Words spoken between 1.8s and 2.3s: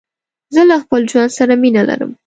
لرم.